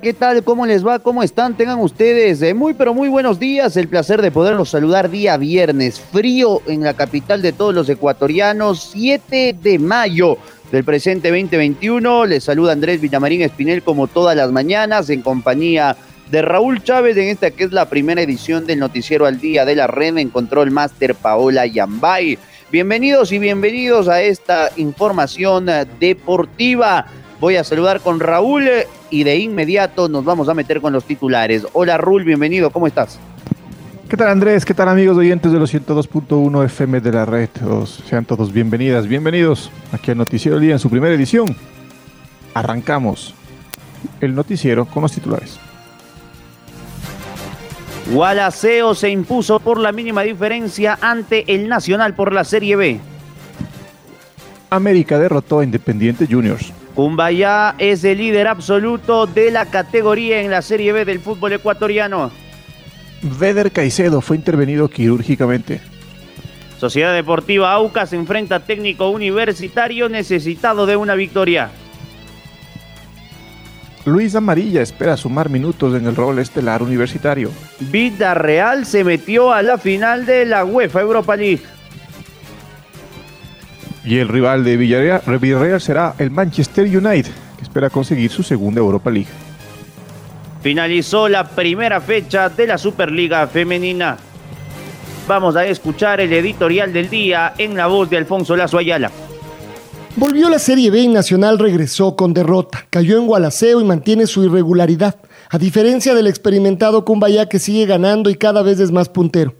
[0.00, 0.44] ¿Qué tal?
[0.44, 1.00] ¿Cómo les va?
[1.00, 1.56] ¿Cómo están?
[1.56, 3.76] Tengan ustedes eh, muy pero muy buenos días.
[3.76, 5.98] El placer de poderlos saludar día viernes.
[5.98, 10.38] Frío en la capital de todos los ecuatorianos, 7 de mayo
[10.70, 12.26] del presente 2021.
[12.26, 15.96] Les saluda Andrés Villamarín Espinel como todas las mañanas en compañía
[16.30, 19.74] de Raúl Chávez en esta que es la primera edición del noticiero al día de
[19.74, 22.38] la red en control máster Paola Yambay.
[22.70, 27.04] Bienvenidos y bienvenidos a esta información eh, deportiva.
[27.40, 28.68] Voy a saludar con Raúl
[29.10, 31.66] y de inmediato nos vamos a meter con los titulares.
[31.72, 33.20] Hola Raúl, bienvenido, ¿cómo estás?
[34.08, 34.64] ¿Qué tal Andrés?
[34.64, 37.50] ¿Qué tal amigos oyentes de los 102.1 FM de la red?
[38.08, 41.54] sean todos bienvenidas, bienvenidos aquí al Noticiero del Día en su primera edición.
[42.54, 43.34] Arrancamos
[44.20, 45.60] el noticiero con los titulares.
[48.10, 53.00] Gualaceo se impuso por la mínima diferencia ante el Nacional por la Serie B.
[54.70, 56.72] América derrotó a Independiente Juniors.
[56.98, 62.32] Cumbayá es el líder absoluto de la categoría en la Serie B del fútbol ecuatoriano.
[63.22, 65.80] Veder Caicedo fue intervenido quirúrgicamente.
[66.76, 71.70] Sociedad Deportiva Aucas enfrenta a técnico universitario necesitado de una victoria.
[74.04, 77.52] Luis Amarilla espera sumar minutos en el rol estelar universitario.
[77.78, 81.62] Vida Real se metió a la final de la UEFA Europa League.
[84.08, 89.10] Y el rival de Villarreal, será el Manchester United, que espera conseguir su segunda Europa
[89.10, 89.28] League.
[90.62, 94.16] Finalizó la primera fecha de la Superliga Femenina.
[95.26, 99.10] Vamos a escuchar el editorial del día en la voz de Alfonso Lazo Ayala.
[100.16, 102.86] Volvió la Serie B y Nacional regresó con derrota.
[102.88, 105.16] Cayó en Gualaceo y mantiene su irregularidad,
[105.50, 109.52] a diferencia del experimentado Cumbaya que sigue ganando y cada vez es más puntero.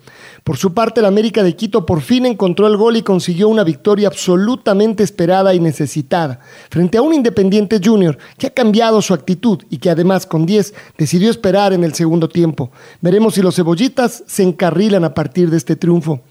[0.48, 3.64] Por su parte, el América de Quito por fin encontró el gol y consiguió una
[3.64, 9.58] victoria absolutamente esperada y necesitada, frente a un Independiente Junior que ha cambiado su actitud
[9.68, 12.70] y que además con 10 decidió esperar en el segundo tiempo.
[13.02, 16.22] Veremos si los cebollitas se encarrilan a partir de este triunfo.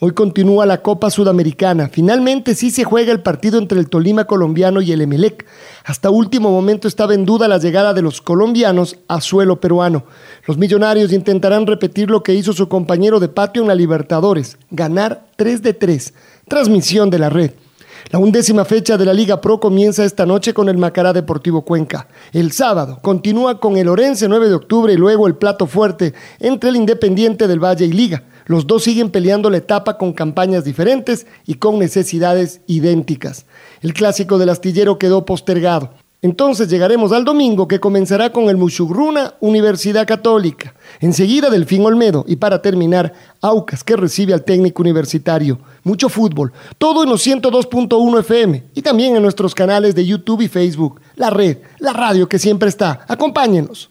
[0.00, 1.88] Hoy continúa la Copa Sudamericana.
[1.88, 5.46] Finalmente sí se juega el partido entre el Tolima colombiano y el Emelec.
[5.84, 10.04] Hasta último momento estaba en duda la llegada de los colombianos a suelo peruano.
[10.48, 15.26] Los millonarios intentarán repetir lo que hizo su compañero de patio en la Libertadores, ganar
[15.36, 16.14] 3 de 3.
[16.48, 17.52] Transmisión de la red.
[18.10, 22.08] La undécima fecha de la Liga Pro comienza esta noche con el Macará Deportivo Cuenca.
[22.32, 26.70] El sábado continúa con el Orense 9 de octubre y luego el plato fuerte entre
[26.70, 28.24] el Independiente del Valle y Liga.
[28.46, 33.46] Los dos siguen peleando la etapa con campañas diferentes y con necesidades idénticas.
[33.80, 35.90] El clásico del astillero quedó postergado.
[36.24, 42.36] Entonces llegaremos al domingo que comenzará con el Mushugruna Universidad Católica, enseguida Delfín Olmedo y
[42.36, 43.12] para terminar
[43.42, 45.58] Aucas que recibe al técnico universitario.
[45.82, 50.48] Mucho fútbol, todo en los 102.1 FM y también en nuestros canales de YouTube y
[50.48, 50.98] Facebook.
[51.16, 53.04] La red, la radio que siempre está.
[53.06, 53.90] Acompáñenos.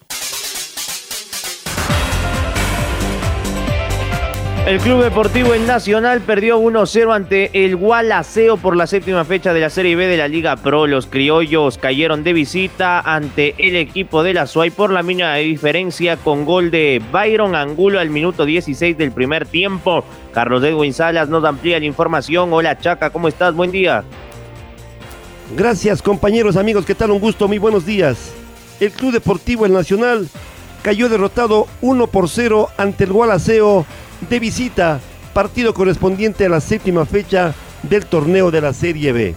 [4.65, 9.59] El Club Deportivo El Nacional perdió 1-0 ante el Gualaceo por la séptima fecha de
[9.59, 10.87] la Serie B de la Liga Pro.
[10.87, 16.15] Los criollos cayeron de visita ante el equipo de la SUAY por la mínima diferencia
[16.15, 20.05] con gol de Byron Angulo al minuto 16 del primer tiempo.
[20.33, 22.53] Carlos Edwin Salas nos amplía la información.
[22.53, 23.53] Hola Chaca, ¿cómo estás?
[23.53, 24.05] Buen día.
[25.57, 27.11] Gracias compañeros, amigos, ¿qué tal?
[27.11, 28.31] Un gusto, muy buenos días.
[28.79, 30.29] El Club Deportivo El Nacional
[30.83, 33.85] cayó derrotado 1 por 0 ante el Gualaceo
[34.29, 34.99] de visita,
[35.33, 37.53] partido correspondiente a la séptima fecha
[37.83, 39.35] del torneo de la Serie B.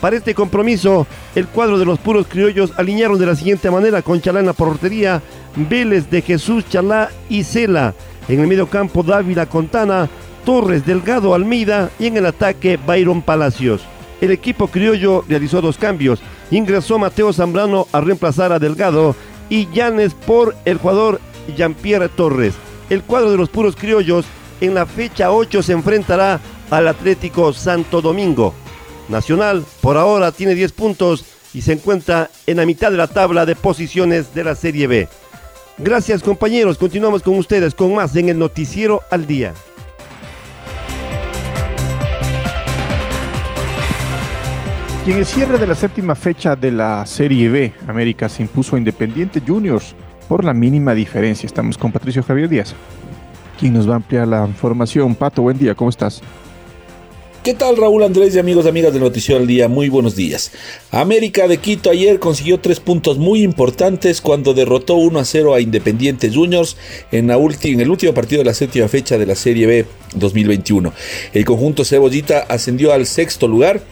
[0.00, 4.20] Para este compromiso, el cuadro de los puros criollos alinearon de la siguiente manera con
[4.20, 5.22] Chalá en la portería,
[5.54, 7.94] Vélez de Jesús Chalá y Cela.
[8.28, 10.08] En el medio campo Dávila Contana,
[10.44, 13.82] Torres Delgado Almeida y en el ataque Byron Palacios.
[14.20, 16.20] El equipo criollo realizó dos cambios.
[16.50, 19.14] Ingresó Mateo Zambrano a reemplazar a Delgado
[19.48, 21.20] y Llanes por el jugador
[21.56, 22.54] Jean-Pierre Torres
[22.90, 24.26] el cuadro de los puros criollos
[24.60, 26.40] en la fecha 8 se enfrentará
[26.70, 28.54] al Atlético Santo Domingo.
[29.08, 33.44] Nacional por ahora tiene 10 puntos y se encuentra en la mitad de la tabla
[33.44, 35.08] de posiciones de la Serie B.
[35.78, 39.52] Gracias compañeros, continuamos con ustedes con más en el noticiero al día.
[45.04, 48.78] En el cierre de la séptima fecha de la Serie B, América se impuso a
[48.78, 49.96] Independiente Juniors
[50.32, 51.46] por la mínima diferencia.
[51.46, 52.74] Estamos con Patricio Javier Díaz,
[53.60, 55.14] quien nos va a ampliar la información.
[55.14, 56.22] Pato, buen día, ¿cómo estás?
[57.44, 59.68] ¿Qué tal Raúl Andrés y amigos y amigas del Noticiero del Día?
[59.68, 60.50] Muy buenos días.
[60.90, 65.60] América de Quito ayer consiguió tres puntos muy importantes cuando derrotó 1 a 0 a
[65.60, 66.78] Independiente Juniors
[67.10, 69.84] en, la en el último partido de la séptima fecha de la Serie B
[70.14, 70.94] 2021.
[71.34, 73.82] El conjunto Cebollita ascendió al sexto lugar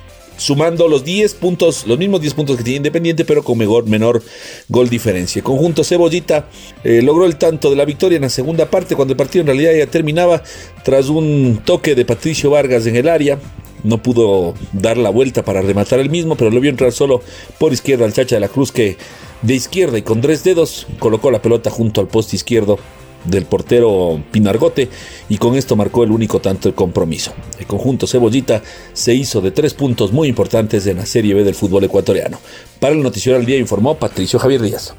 [0.41, 4.23] sumando los 10 puntos, los mismos 10 puntos que tiene Independiente, pero con menor, menor
[4.69, 5.43] gol diferencia.
[5.43, 6.49] conjunto Cebollita
[6.83, 9.49] eh, logró el tanto de la victoria en la segunda parte, cuando el partido en
[9.49, 10.43] realidad ya terminaba,
[10.83, 13.39] tras un toque de Patricio Vargas en el área.
[13.83, 17.23] No pudo dar la vuelta para rematar el mismo, pero lo vio entrar solo
[17.59, 18.97] por izquierda al Chacha de la Cruz, que
[19.43, 22.79] de izquierda y con tres dedos colocó la pelota junto al poste izquierdo
[23.25, 24.89] del portero Pinargote
[25.29, 27.33] y con esto marcó el único tanto el compromiso.
[27.59, 28.63] El conjunto Cebollita
[28.93, 32.39] se hizo de tres puntos muy importantes en la Serie B del fútbol ecuatoriano.
[32.79, 34.95] Para el Noticiero al Día informó Patricio Javier Díaz.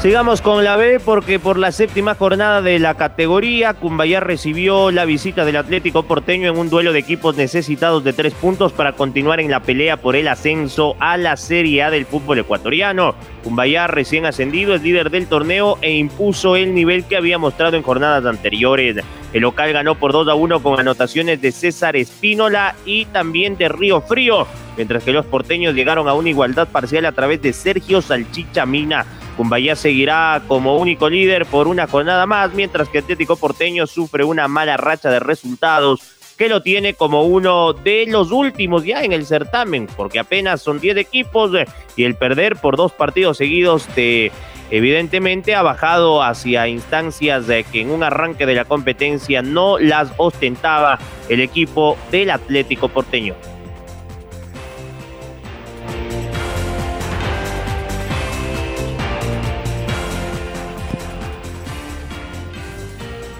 [0.00, 5.06] Sigamos con la B porque por la séptima jornada de la categoría, Cumbayá recibió la
[5.06, 9.40] visita del Atlético Porteño en un duelo de equipos necesitados de tres puntos para continuar
[9.40, 13.14] en la pelea por el ascenso a la Serie A del fútbol ecuatoriano.
[13.42, 17.82] Cumbayá, recién ascendido, es líder del torneo e impuso el nivel que había mostrado en
[17.82, 19.02] jornadas anteriores.
[19.32, 23.70] El local ganó por 2 a 1 con anotaciones de César Espínola y también de
[23.70, 24.46] Río Frío,
[24.76, 29.06] mientras que los porteños llegaron a una igualdad parcial a través de Sergio Salchicha Mina.
[29.36, 34.48] Cumbayá seguirá como único líder por una jornada más, mientras que Atlético Porteño sufre una
[34.48, 39.26] mala racha de resultados que lo tiene como uno de los últimos ya en el
[39.26, 41.66] certamen, porque apenas son 10 equipos eh,
[41.96, 44.30] y el perder por dos partidos seguidos te
[44.70, 50.12] evidentemente ha bajado hacia instancias de que en un arranque de la competencia no las
[50.16, 50.98] ostentaba
[51.28, 53.34] el equipo del Atlético Porteño.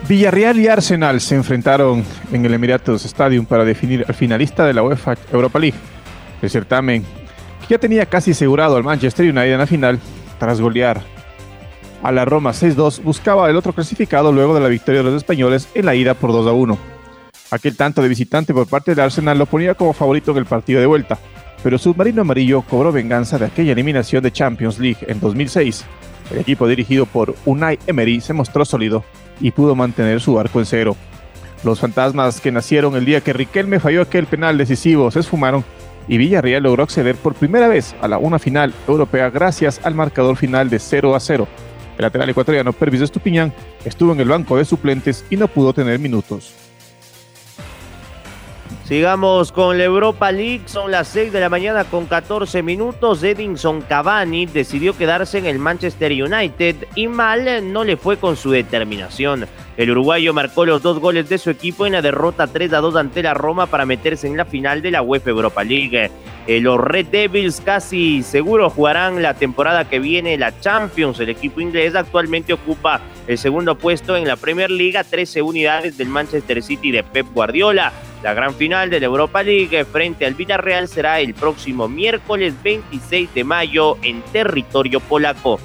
[0.09, 4.85] Villarreal y Arsenal se enfrentaron en el Emiratos Stadium para definir al finalista de la
[4.85, 5.77] UEFA Europa League.
[6.41, 9.99] El certamen, que ya tenía casi asegurado al Manchester United en la final,
[10.39, 11.03] tras golear
[12.05, 15.69] a la Roma 6-2, buscaba el otro clasificado luego de la victoria de los españoles
[15.75, 16.79] en la ida por 2-1.
[17.51, 20.79] Aquel tanto de visitante por parte del Arsenal lo ponía como favorito en el partido
[20.79, 21.19] de vuelta,
[21.65, 25.85] pero Submarino Amarillo cobró venganza de aquella eliminación de Champions League en 2006.
[26.31, 29.05] El equipo dirigido por Unai Emery se mostró sólido
[29.41, 30.97] y pudo mantener su arco en cero.
[31.65, 35.65] Los fantasmas que nacieron el día que Riquelme falló aquel penal decisivo se esfumaron
[36.09, 40.37] y Villarreal logró acceder por primera vez a la una final europea gracias al marcador
[40.37, 41.49] final de 0 a 0.
[41.99, 43.53] El lateral ecuatoriano Pervis Estupiñán
[43.85, 46.55] estuvo en el banco de suplentes y no pudo tener minutos.
[48.87, 53.21] Sigamos con la Europa League, son las 6 de la mañana con 14 minutos.
[53.25, 58.53] Edinson Cavani decidió quedarse en el Manchester United y mal no le fue con su
[58.53, 59.49] determinación.
[59.77, 62.97] El uruguayo marcó los dos goles de su equipo en la derrota 3 a 2
[62.97, 66.11] ante la Roma para meterse en la final de la UEFA Europa League.
[66.47, 71.21] Eh, los Red Devils casi seguro jugarán la temporada que viene la Champions.
[71.21, 75.99] El equipo inglés actualmente ocupa el segundo puesto en la Premier League a 13 unidades
[75.99, 77.93] del Manchester City de Pep Guardiola.
[78.23, 83.35] La gran final de la Europa League frente al Villarreal será el próximo miércoles 26
[83.35, 85.61] de mayo en territorio polaco.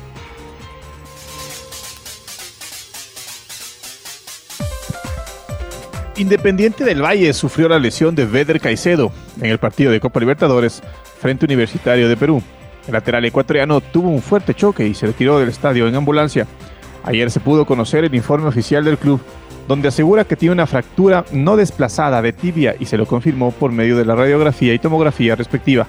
[6.17, 10.81] Independiente del Valle sufrió la lesión de Veder Caicedo en el partido de Copa Libertadores
[11.19, 12.43] frente Universitario de Perú.
[12.85, 16.47] El lateral ecuatoriano tuvo un fuerte choque y se retiró del estadio en ambulancia.
[17.03, 19.21] Ayer se pudo conocer el informe oficial del club
[19.67, 23.71] donde asegura que tiene una fractura no desplazada de tibia y se lo confirmó por
[23.71, 25.87] medio de la radiografía y tomografía respectiva.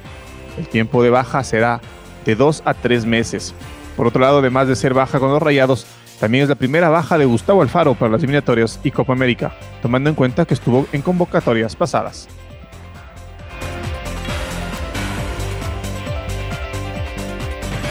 [0.56, 1.80] El tiempo de baja será
[2.24, 3.54] de dos a tres meses.
[3.96, 5.86] Por otro lado, además de ser baja con los rayados,
[6.22, 10.08] también es la primera baja de Gustavo Alfaro para las eliminatorias y Copa América, tomando
[10.08, 12.28] en cuenta que estuvo en convocatorias pasadas.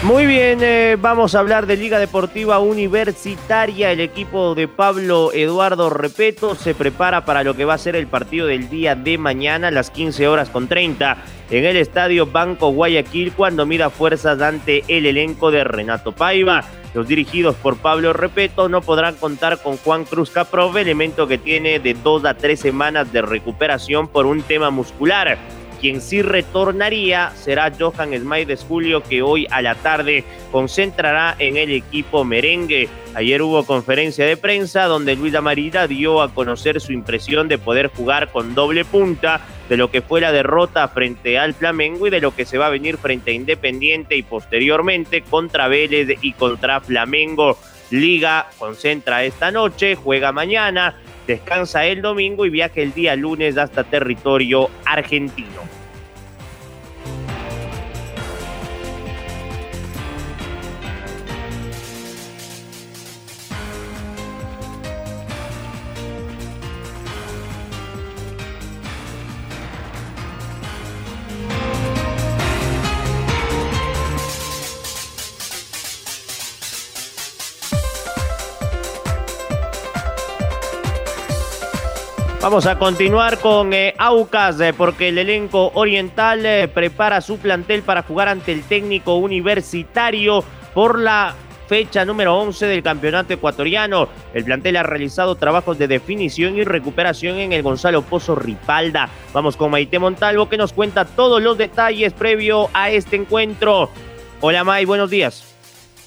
[0.03, 3.91] Muy bien, eh, vamos a hablar de Liga Deportiva Universitaria.
[3.91, 8.07] El equipo de Pablo Eduardo Repeto se prepara para lo que va a ser el
[8.07, 11.17] partido del día de mañana a las 15 horas con 30
[11.51, 16.63] en el estadio Banco Guayaquil cuando mira fuerzas ante el elenco de Renato Paiva.
[16.95, 21.79] Los dirigidos por Pablo Repeto no podrán contar con Juan Cruz Caprove, elemento que tiene
[21.79, 25.37] de dos a tres semanas de recuperación por un tema muscular.
[25.81, 31.71] Quien sí retornaría será Johan Smaides Julio, que hoy a la tarde concentrará en el
[31.71, 32.87] equipo merengue.
[33.15, 37.87] Ayer hubo conferencia de prensa donde Luis Amarilla dio a conocer su impresión de poder
[37.87, 42.21] jugar con doble punta, de lo que fue la derrota frente al Flamengo y de
[42.21, 46.79] lo que se va a venir frente a Independiente y posteriormente contra Vélez y contra
[46.81, 47.57] Flamengo.
[47.89, 50.93] Liga concentra esta noche, juega mañana,
[51.25, 55.70] descansa el domingo y viaja el día lunes hasta territorio argentino.
[82.41, 87.83] Vamos a continuar con eh, Aucas eh, porque el elenco oriental eh, prepara su plantel
[87.83, 90.43] para jugar ante el técnico universitario
[90.73, 91.35] por la
[91.67, 94.09] fecha número 11 del campeonato ecuatoriano.
[94.33, 99.07] El plantel ha realizado trabajos de definición y recuperación en el Gonzalo Pozo Ripalda.
[99.33, 103.91] Vamos con Maite Montalvo que nos cuenta todos los detalles previo a este encuentro.
[104.41, 105.50] Hola May, buenos días.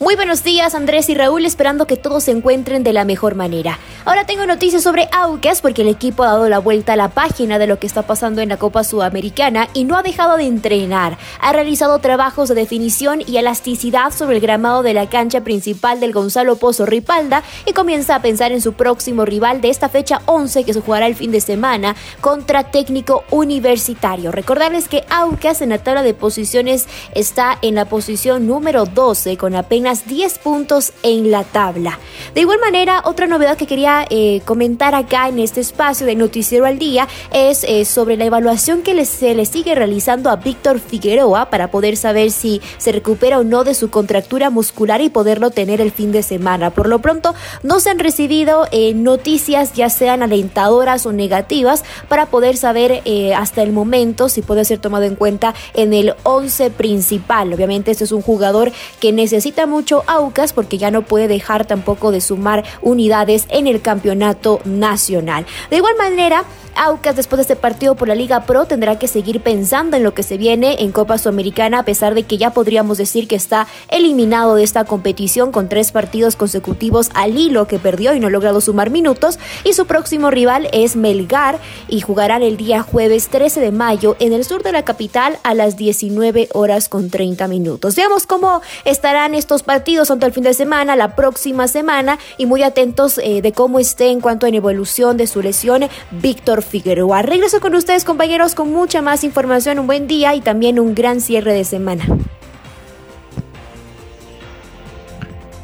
[0.04, 3.78] Muy buenos días Andrés y Raúl, esperando que todos se encuentren de la mejor manera.
[4.04, 7.58] Ahora tengo noticias sobre Aucas porque el equipo ha dado la vuelta a la página
[7.58, 11.16] de lo que está pasando en la Copa Sudamericana y no ha dejado de entrenar.
[11.40, 16.12] Ha realizado trabajos de definición y elasticidad sobre el gramado de la cancha principal del
[16.12, 20.64] Gonzalo Pozo Ripalda y comienza a pensar en su próximo rival de esta fecha 11
[20.64, 24.32] que se jugará el fin de semana contra técnico universitario.
[24.32, 29.54] Recordarles que Aucas en la tabla de posiciones está en la posición número 12 con
[29.54, 31.98] apenas 10 puntos en la tabla.
[32.34, 36.66] De igual manera, otra novedad que quería eh, comentar acá en este espacio de Noticiero
[36.66, 41.50] al Día es eh, sobre la evaluación que se le sigue realizando a Víctor Figueroa
[41.50, 45.80] para poder saber si se recupera o no de su contractura muscular y poderlo tener
[45.80, 46.70] el fin de semana.
[46.70, 52.26] Por lo pronto, no se han recibido eh, noticias ya sean alentadoras o negativas para
[52.26, 53.02] poder saber
[53.36, 57.52] hasta el momento si puede ser tomado en cuenta en el 11 principal.
[57.52, 62.12] Obviamente, este es un jugador que necesita mucho Aucas porque ya no puede dejar tampoco
[62.12, 65.47] de sumar unidades en el campeonato nacional.
[65.69, 66.45] De igual manera,
[66.76, 70.14] Aucas después de este partido por la Liga Pro tendrá que seguir pensando en lo
[70.14, 73.66] que se viene en Copa Sudamericana a pesar de que ya podríamos decir que está
[73.88, 78.31] eliminado de esta competición con tres partidos consecutivos al hilo que perdió y no ha
[78.31, 83.61] logrado sumar minutos y su próximo rival es Melgar y jugarán el día jueves 13
[83.61, 87.95] de mayo en el sur de la capital a las 19 horas con 30 minutos.
[87.95, 92.62] Veamos cómo estarán estos partidos tanto el fin de semana, la próxima semana y muy
[92.62, 97.23] atentos eh, de cómo esté en cuanto a la evolución de su lesión Víctor Figueroa.
[97.23, 99.78] Regreso con ustedes, compañeros, con mucha más información.
[99.78, 102.04] Un buen día y también un gran cierre de semana.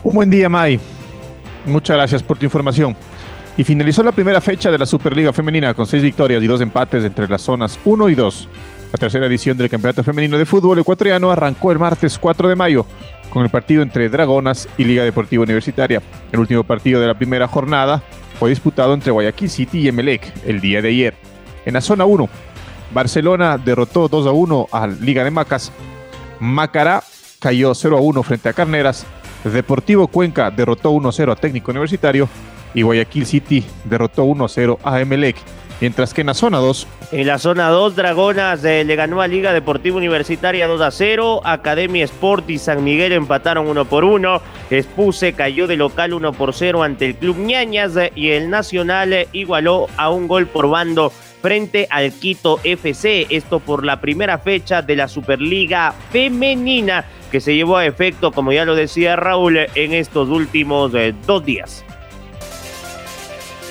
[0.02, 0.80] Un buen día, May.
[1.66, 2.97] Muchas gracias por tu información.
[3.57, 7.04] Y finalizó la primera fecha de la Superliga Femenina con seis victorias y dos empates
[7.04, 8.49] entre las zonas 1 y 2.
[8.92, 12.87] La tercera edición del Campeonato Femenino de Fútbol Ecuatoriano arrancó el martes 4 de mayo
[13.30, 16.02] con el partido entre Dragonas y Liga Deportiva Universitaria.
[16.32, 18.02] El último partido de la primera jornada
[18.40, 21.14] fue disputado entre Guayaquil City y Emelec el día de ayer.
[21.64, 22.28] En la zona 1,
[22.92, 25.70] Barcelona derrotó 2 a 1 a Liga de Macas.
[26.40, 27.04] Macará
[27.38, 29.06] cayó 0 a 1 frente a Carneras.
[29.44, 32.28] Deportivo Cuenca derrotó 1 a 0 a Técnico Universitario.
[32.75, 35.37] Y Guayaquil City derrotó 1 a 0 a Emelec.
[35.80, 36.87] Mientras que en la zona 2.
[37.12, 41.40] En la zona 2, Dragonas eh, le ganó a Liga Deportiva Universitaria 2 a 0.
[41.44, 44.42] Academia Sport y San Miguel empataron 1 por 1.
[44.68, 47.96] Espuse cayó de local 1 por 0 ante el Club Ñañas.
[47.96, 51.10] Eh, y el Nacional eh, igualó a un gol por bando
[51.40, 53.26] frente al Quito FC.
[53.30, 58.52] Esto por la primera fecha de la Superliga Femenina que se llevó a efecto, como
[58.52, 60.92] ya lo decía Raúl, en estos últimos
[61.25, 61.84] dos días.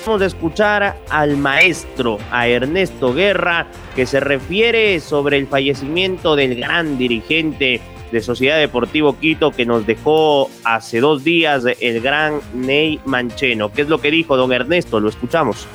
[0.05, 6.55] Vamos a escuchar al maestro, a Ernesto Guerra, que se refiere sobre el fallecimiento del
[6.55, 7.79] gran dirigente
[8.11, 13.71] de Sociedad Deportivo Quito que nos dejó hace dos días el gran Ney Mancheno.
[13.71, 14.99] ¿Qué es lo que dijo don Ernesto?
[14.99, 15.67] Lo escuchamos.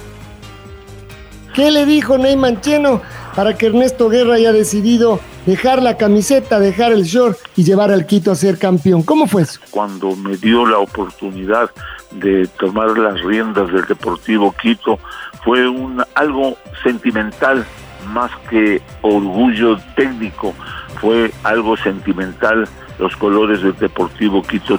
[1.55, 3.03] ¿Qué le dijo Ney Mancheno
[3.37, 8.07] para que Ernesto Guerra haya decidido dejar la camiseta, dejar el short y llevar al
[8.07, 9.03] Quito a ser campeón.
[9.03, 9.61] ¿Cómo fue eso?
[9.71, 11.71] Cuando me dio la oportunidad
[12.15, 14.99] de tomar las riendas del Deportivo Quito,
[15.45, 17.65] fue un, algo sentimental
[18.09, 20.55] más que orgullo técnico,
[21.01, 22.69] fue algo sentimental.
[22.99, 24.79] Los colores del Deportivo Quito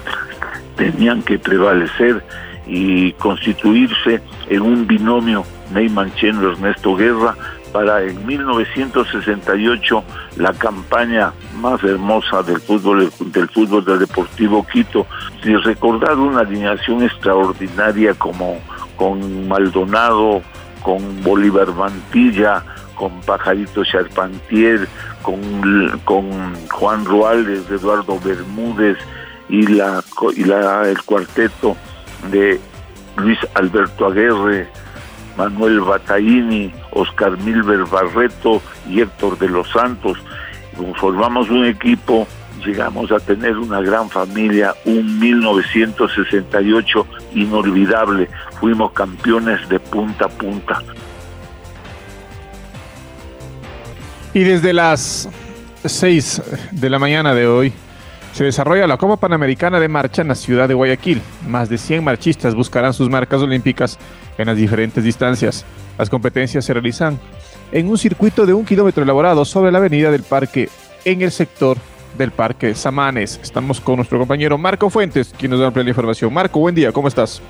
[0.78, 2.24] tenían que prevalecer
[2.66, 7.36] y constituirse en un binomio Neyman Cheno Ernesto Guerra
[7.76, 10.02] para en 1968
[10.38, 15.06] la campaña más hermosa del fútbol del fútbol del Deportivo Quito.
[15.44, 18.60] Y recordar una alineación extraordinaria como
[18.96, 20.42] con Maldonado,
[20.82, 22.64] con Bolívar Mantilla,
[22.96, 24.88] con Pajarito Charpantier,
[25.22, 28.98] con, con Juan Ruales, Eduardo Bermúdez
[29.50, 30.02] y la
[30.34, 31.76] y la el cuarteto
[32.32, 32.58] de
[33.18, 34.70] Luis Alberto Aguerre,
[35.38, 40.18] Manuel Bataini, Oscar Milber Barreto y Héctor de los Santos.
[40.96, 42.28] Formamos un equipo,
[42.66, 48.30] llegamos a tener una gran familia, un 1968 inolvidable.
[48.60, 50.82] Fuimos campeones de punta a punta.
[54.34, 55.30] Y desde las
[55.86, 57.74] 6 de la mañana de hoy
[58.36, 61.22] se desarrolla la Copa Panamericana de Marcha en la ciudad de Guayaquil.
[61.48, 63.98] Más de 100 marchistas buscarán sus marcas olímpicas
[64.38, 65.64] en las diferentes distancias.
[65.98, 67.18] Las competencias se realizan
[67.72, 70.68] en un circuito de un kilómetro elaborado sobre la avenida del Parque
[71.06, 71.78] en el sector
[72.18, 73.40] del Parque Samanes.
[73.42, 76.34] Estamos con nuestro compañero Marco Fuentes, quien nos da la información.
[76.34, 77.42] Marco, buen día, ¿cómo estás?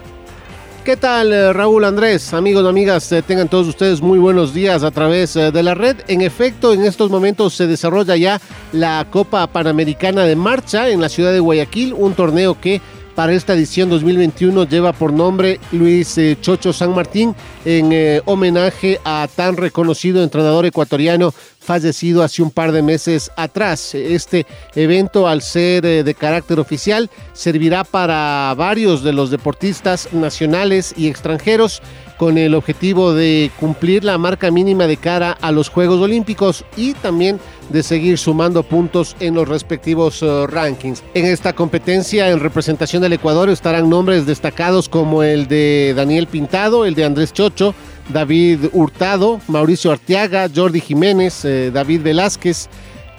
[0.85, 2.31] ¿Qué tal, eh, Raúl Andrés?
[2.35, 5.97] Amigos amigas, eh, tengan todos ustedes muy buenos días a través eh, de la red.
[6.07, 8.39] En efecto, en estos momentos se desarrolla ya
[8.71, 12.81] la Copa Panamericana de Marcha en la ciudad de Guayaquil, un torneo que
[13.15, 19.57] para esta edición 2021 lleva por nombre Luis Chocho San Martín en homenaje a tan
[19.57, 21.33] reconocido entrenador ecuatoriano
[21.65, 23.95] fallecido hace un par de meses atrás.
[23.95, 24.45] Este
[24.75, 31.07] evento, al ser eh, de carácter oficial, servirá para varios de los deportistas nacionales y
[31.07, 31.81] extranjeros
[32.17, 36.93] con el objetivo de cumplir la marca mínima de cara a los Juegos Olímpicos y
[36.93, 41.03] también de seguir sumando puntos en los respectivos eh, rankings.
[41.13, 46.85] En esta competencia, en representación del Ecuador, estarán nombres destacados como el de Daniel Pintado,
[46.85, 47.73] el de Andrés Chocho,
[48.09, 52.69] David Hurtado, Mauricio Arteaga, Jordi Jiménez, eh, David Velázquez,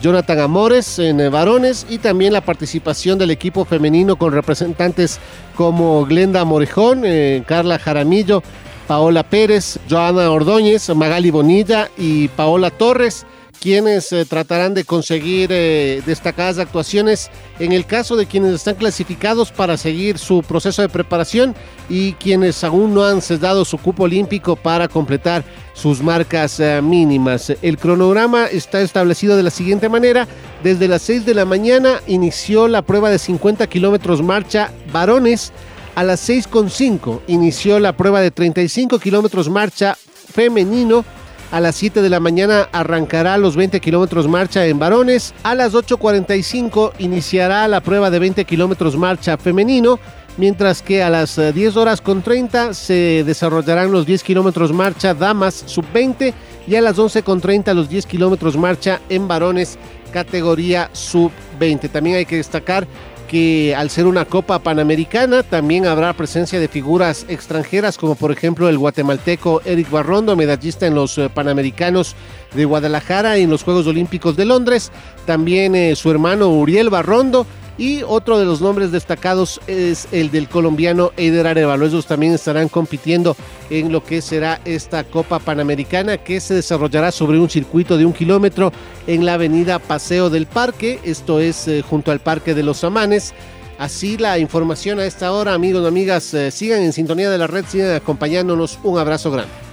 [0.00, 5.18] Jonathan Amores en eh, varones y también la participación del equipo femenino con representantes
[5.56, 7.02] como Glenda Morejón,
[7.46, 8.42] Carla Jaramillo,
[8.86, 13.26] Paola Pérez, Joana Ordóñez, Magali Bonilla y Paola Torres
[13.60, 19.50] quienes eh, tratarán de conseguir eh, destacadas actuaciones en el caso de quienes están clasificados
[19.50, 21.54] para seguir su proceso de preparación
[21.88, 27.52] y quienes aún no han cedado su cupo olímpico para completar sus marcas eh, mínimas.
[27.62, 30.26] El cronograma está establecido de la siguiente manera.
[30.62, 35.52] Desde las 6 de la mañana inició la prueba de 50 kilómetros marcha varones.
[35.96, 39.96] A las 6.5 inició la prueba de 35 kilómetros marcha
[40.32, 41.04] femenino
[41.52, 45.32] a las 7 de la mañana arrancará los 20 kilómetros marcha en varones.
[45.44, 49.98] A las 8.45 iniciará la prueba de 20 kilómetros marcha femenino.
[50.38, 55.14] Mientras que a las 10 eh, horas con 30 se desarrollarán los 10 kilómetros marcha
[55.14, 56.34] damas sub-20
[56.66, 59.78] y a las 11 con 30 los 10 kilómetros marcha en varones
[60.12, 61.90] categoría sub-20.
[61.90, 62.86] También hay que destacar
[63.26, 68.68] que al ser una Copa Panamericana también habrá presencia de figuras extranjeras como por ejemplo
[68.68, 72.14] el guatemalteco Eric Barrondo, medallista en los eh, Panamericanos
[72.54, 74.90] de Guadalajara y en los Juegos Olímpicos de Londres,
[75.26, 77.46] también eh, su hermano Uriel Barrondo
[77.78, 81.86] y otro de los nombres destacados es el del colombiano Eider Arevalo.
[81.86, 83.36] Ellos también estarán compitiendo
[83.70, 88.12] en lo que será esta Copa Panamericana que se desarrollará sobre un circuito de un
[88.12, 88.72] kilómetro
[89.06, 91.00] en la avenida Paseo del Parque.
[91.04, 93.34] Esto es eh, junto al Parque de los Amanes.
[93.78, 97.46] Así la información a esta hora, amigos y amigas, eh, sigan en sintonía de la
[97.46, 98.78] red, sigan acompañándonos.
[98.82, 99.65] Un abrazo grande.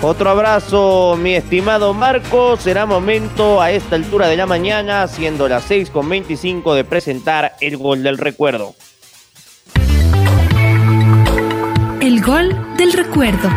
[0.00, 2.56] Otro abrazo, mi estimado Marco.
[2.56, 7.56] Será momento a esta altura de la mañana, siendo las 6 con 25, de presentar
[7.60, 8.76] el gol del recuerdo.
[12.00, 13.48] El gol del recuerdo.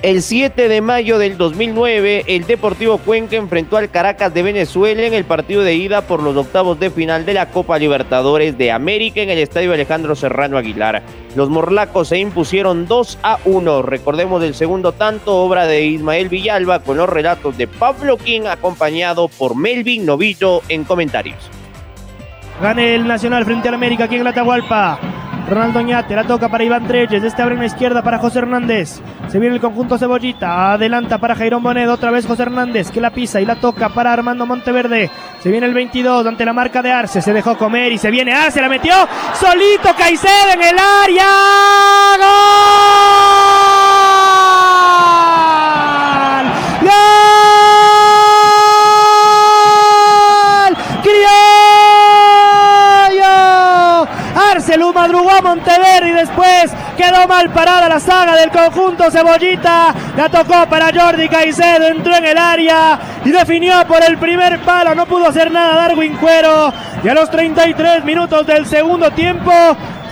[0.00, 5.12] El 7 de mayo del 2009, el Deportivo Cuenca enfrentó al Caracas de Venezuela en
[5.12, 9.22] el partido de ida por los octavos de final de la Copa Libertadores de América
[9.22, 11.02] en el Estadio Alejandro Serrano Aguilar.
[11.34, 13.82] Los morlacos se impusieron 2 a 1.
[13.82, 19.26] Recordemos del segundo tanto, obra de Ismael Villalba, con los relatos de Pablo King, acompañado
[19.26, 21.50] por Melvin Novillo en comentarios.
[22.62, 25.00] Gane el Nacional frente al América aquí en Atahualpa.
[25.48, 27.24] Ronaldo Ñate la toca para Iván Treyes.
[27.24, 29.00] Este abre en la izquierda para José Hernández.
[29.28, 30.72] Se viene el conjunto Cebollita.
[30.74, 31.94] Adelanta para Jairón Bonedo.
[31.94, 35.10] Otra vez José Hernández que la pisa y la toca para Armando Monteverde.
[35.42, 37.22] Se viene el 22 ante la marca de Arce.
[37.22, 38.60] Se dejó comer y se viene Arce.
[38.60, 38.92] La metió
[39.34, 41.26] solito Caicedo en el área.
[45.18, 46.98] ¡Gol!
[50.64, 50.76] ¡Gol!
[53.08, 54.08] ¡Criollo!
[54.52, 59.94] Arce lo madrugó a Monteverde y después quedó mal parada la saga del conjunto Cebollita.
[60.16, 64.94] La tocó para Jordi Caicedo, entró en el área y definió por el primer palo.
[64.94, 66.72] No pudo hacer nada Darwin Cuero.
[67.02, 69.52] Y a los 33 minutos del segundo tiempo,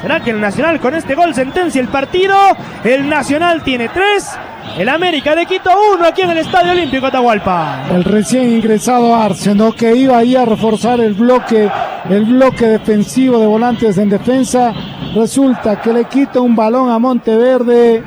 [0.01, 2.37] ¿será que el Nacional con este gol sentencia el partido?
[2.85, 4.37] El Nacional tiene tres.
[4.79, 7.85] El América de Quito 1 aquí en el Estadio Olímpico Atahualpa.
[7.91, 9.73] El recién ingresado Arce, ¿no?
[9.73, 11.71] que iba ahí a reforzar el bloque,
[12.09, 14.73] el bloque defensivo de volantes en defensa.
[15.15, 18.03] Resulta que le quita un balón a Monteverde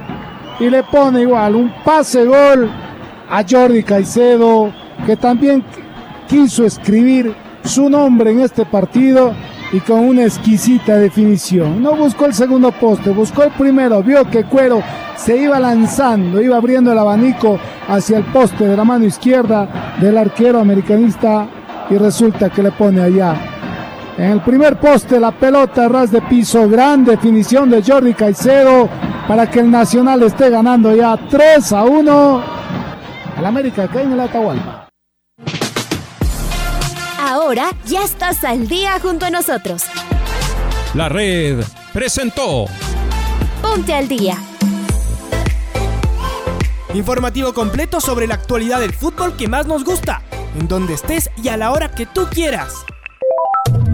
[0.60, 2.70] y le pone igual un pase gol
[3.30, 4.72] a Jordi Caicedo,
[5.06, 5.64] que también
[6.28, 7.34] quiso escribir
[7.64, 9.34] su nombre en este partido
[9.72, 11.82] y con una exquisita definición.
[11.82, 14.82] No buscó el segundo poste, buscó el primero, vio que Cuero
[15.16, 20.18] se iba lanzando, iba abriendo el abanico hacia el poste de la mano izquierda del
[20.18, 21.48] arquero americanista
[21.90, 23.49] y resulta que le pone allá.
[24.20, 28.90] En el primer poste la pelota ras de piso, gran definición de Jordi Caicedo
[29.26, 32.44] para que el Nacional esté ganando ya 3 a 1
[33.38, 34.90] al América acá en el Atahualpa.
[37.18, 39.84] Ahora ya estás al día junto a nosotros.
[40.96, 42.66] La red presentó
[43.62, 44.36] Ponte al día.
[46.94, 50.24] Informativo completo sobre la actualidad del fútbol que más nos gusta,
[50.60, 52.84] en donde estés y a la hora que tú quieras.